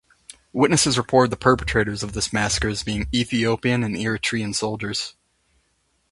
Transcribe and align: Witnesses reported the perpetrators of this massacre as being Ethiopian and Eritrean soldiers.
Witnesses 0.51 0.97
reported 0.97 1.29
the 1.31 1.37
perpetrators 1.37 2.01
of 2.01 2.13
this 2.13 2.33
massacre 2.33 2.69
as 2.69 2.81
being 2.81 3.07
Ethiopian 3.13 3.83
and 3.83 3.95
Eritrean 3.95 4.55
soldiers. 4.55 5.15